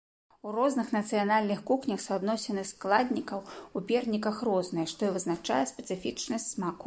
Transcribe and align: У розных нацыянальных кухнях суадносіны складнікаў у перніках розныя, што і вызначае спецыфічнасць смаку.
У 0.45 0.51
розных 0.53 0.87
нацыянальных 0.95 1.59
кухнях 1.71 1.99
суадносіны 2.05 2.63
складнікаў 2.71 3.43
у 3.79 3.83
перніках 3.91 4.41
розныя, 4.49 4.89
што 4.95 5.01
і 5.11 5.15
вызначае 5.19 5.63
спецыфічнасць 5.75 6.49
смаку. 6.55 6.79